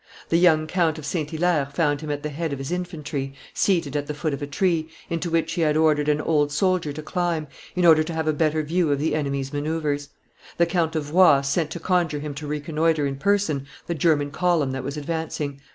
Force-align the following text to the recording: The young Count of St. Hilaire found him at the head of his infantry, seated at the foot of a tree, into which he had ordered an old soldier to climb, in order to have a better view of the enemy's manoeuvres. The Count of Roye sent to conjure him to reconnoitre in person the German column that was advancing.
The 0.29 0.37
young 0.39 0.65
Count 0.65 0.97
of 0.97 1.05
St. 1.05 1.29
Hilaire 1.29 1.67
found 1.67 2.01
him 2.01 2.09
at 2.09 2.23
the 2.23 2.29
head 2.31 2.51
of 2.53 2.57
his 2.57 2.71
infantry, 2.71 3.35
seated 3.53 3.95
at 3.95 4.07
the 4.07 4.15
foot 4.15 4.33
of 4.33 4.41
a 4.41 4.47
tree, 4.47 4.89
into 5.11 5.29
which 5.29 5.53
he 5.53 5.61
had 5.61 5.77
ordered 5.77 6.09
an 6.09 6.19
old 6.19 6.51
soldier 6.51 6.91
to 6.91 7.03
climb, 7.03 7.45
in 7.75 7.85
order 7.85 8.01
to 8.01 8.13
have 8.13 8.27
a 8.27 8.33
better 8.33 8.63
view 8.63 8.91
of 8.91 8.97
the 8.97 9.13
enemy's 9.13 9.53
manoeuvres. 9.53 10.09
The 10.57 10.65
Count 10.65 10.95
of 10.95 11.13
Roye 11.13 11.41
sent 11.43 11.69
to 11.69 11.79
conjure 11.79 12.17
him 12.17 12.33
to 12.33 12.47
reconnoitre 12.47 13.05
in 13.05 13.17
person 13.17 13.67
the 13.85 13.93
German 13.93 14.31
column 14.31 14.71
that 14.71 14.83
was 14.83 14.97
advancing. 14.97 15.61